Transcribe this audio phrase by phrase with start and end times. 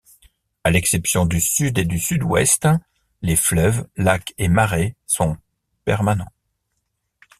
[0.63, 2.67] À l’exception du sud et du sud-ouest,
[3.21, 5.37] les fleuves, lacs et marais sont
[5.85, 6.33] permanents.